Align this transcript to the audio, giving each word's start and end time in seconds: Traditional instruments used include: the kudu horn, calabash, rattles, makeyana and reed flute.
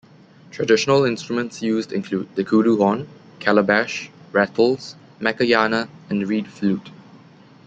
Traditional 0.49 1.05
instruments 1.05 1.61
used 1.61 1.91
include: 1.93 2.33
the 2.33 2.43
kudu 2.43 2.75
horn, 2.77 3.07
calabash, 3.39 4.09
rattles, 4.31 4.95
makeyana 5.21 5.89
and 6.09 6.27
reed 6.27 6.47
flute. 6.47 6.89